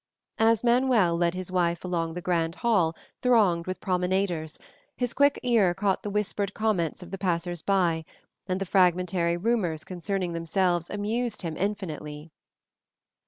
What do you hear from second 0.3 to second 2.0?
As Manuel led his wife